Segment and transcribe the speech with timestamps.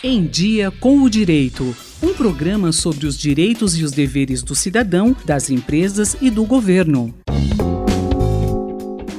[0.00, 1.74] Em Dia com o Direito.
[2.00, 7.12] Um programa sobre os direitos e os deveres do cidadão, das empresas e do governo.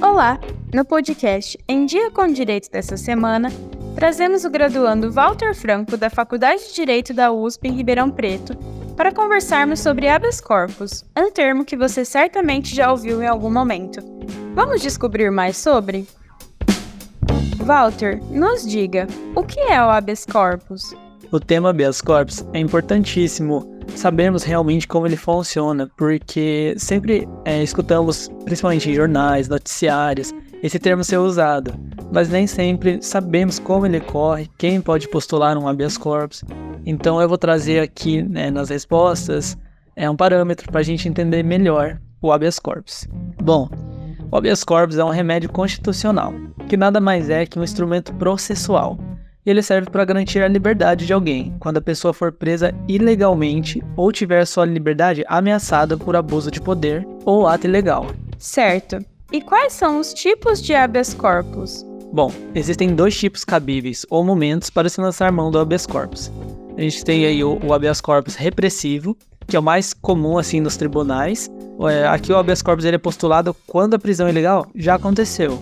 [0.01, 0.39] Olá!
[0.73, 3.51] No podcast Em Dia com o Direito dessa semana,
[3.93, 8.55] trazemos o graduando Walter Franco, da Faculdade de Direito da USP em Ribeirão Preto,
[8.95, 13.99] para conversarmos sobre habeas corpus, um termo que você certamente já ouviu em algum momento.
[14.55, 16.07] Vamos descobrir mais sobre?
[17.69, 20.91] Walter, nos diga, o que é o habeas corpus?
[21.31, 28.27] O tema habeas corpus é importantíssimo sabermos realmente como ele funciona, porque sempre é, escutamos,
[28.43, 30.33] principalmente em jornais, noticiários,
[30.63, 31.71] esse termo ser usado,
[32.11, 36.43] mas nem sempre sabemos como ele corre, quem pode postular um habeas corpus.
[36.83, 39.55] Então eu vou trazer aqui né, nas respostas
[39.95, 43.07] é um parâmetro para a gente entender melhor o habeas corpus.
[43.43, 43.69] Bom,
[44.31, 46.33] o habeas corpus é um remédio constitucional,
[46.67, 48.97] que nada mais é que um instrumento processual.
[49.45, 54.11] Ele serve para garantir a liberdade de alguém quando a pessoa for presa ilegalmente ou
[54.11, 58.05] tiver sua liberdade ameaçada por abuso de poder ou ato ilegal.
[58.37, 58.99] Certo.
[59.31, 61.85] E quais são os tipos de habeas corpus?
[62.11, 66.31] Bom, existem dois tipos cabíveis ou momentos para se lançar mão do habeas corpus.
[66.77, 69.17] A gente tem aí o, o habeas corpus repressivo,
[69.49, 71.49] que é o mais comum assim nos tribunais.
[71.89, 75.59] É, aqui o habeas corpus ele é postulado quando a prisão ilegal já aconteceu.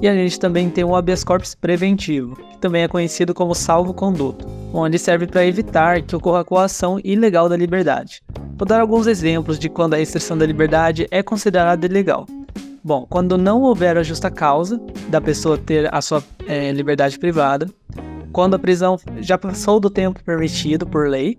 [0.00, 4.46] E a gente também tem o habeas corpus preventivo, que também é conhecido como salvo-conduto,
[4.72, 8.22] onde serve para evitar que ocorra coação ilegal da liberdade.
[8.56, 12.26] Vou dar alguns exemplos de quando a restrição da liberdade é considerada ilegal.
[12.82, 17.68] Bom, quando não houver a justa causa da pessoa ter a sua é, liberdade privada,
[18.32, 21.38] quando a prisão já passou do tempo permitido por lei,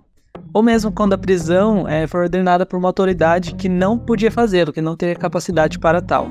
[0.54, 4.74] ou mesmo quando a prisão é, for ordenada por uma autoridade que não podia fazê-lo,
[4.74, 6.28] que não teria capacidade para tal.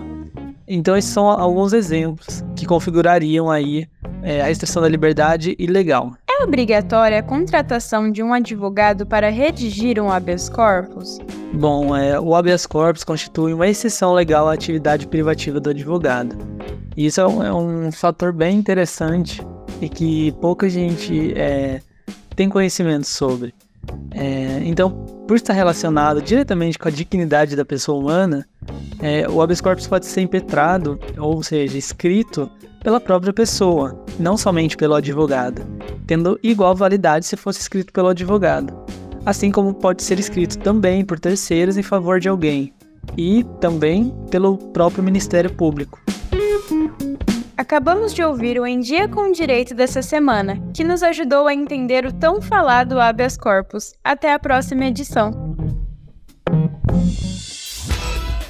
[0.69, 3.87] Então esses são alguns exemplos que configurariam aí
[4.23, 6.13] é, a restrição da liberdade ilegal.
[6.29, 11.19] É obrigatória a contratação de um advogado para redigir um habeas corpus?
[11.55, 16.37] Bom, é, o habeas corpus constitui uma exceção legal à atividade privativa do advogado.
[16.97, 19.41] E isso é um, é um fator bem interessante
[19.81, 21.81] e que pouca gente é,
[22.35, 23.55] tem conhecimento sobre.
[24.19, 24.91] É, então,
[25.29, 28.49] por estar relacionado diretamente com a dignidade da pessoa humana,
[28.99, 32.51] é, o habeas corpus pode ser impetrado, ou seja, escrito
[32.83, 35.61] pela própria pessoa, não somente pelo advogado,
[36.07, 38.75] tendo igual validade se fosse escrito pelo advogado,
[39.27, 42.73] assim como pode ser escrito também por terceiros em favor de alguém,
[43.19, 46.06] e também pelo próprio Ministério Público.
[47.57, 52.05] Acabamos de ouvir o Em Dia com Direito dessa semana, que nos ajudou a entender
[52.05, 53.95] o tão falado habeas corpus.
[54.05, 55.57] Até a próxima edição.